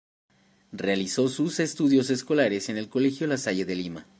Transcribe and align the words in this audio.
Realizó 0.71 1.27
sus 1.27 1.59
estudios 1.59 2.09
escolares 2.09 2.69
en 2.69 2.77
el 2.77 2.89
Colegio 2.89 3.27
La 3.27 3.37
Salle 3.37 3.65
de 3.65 3.75
Lima. 3.75 4.07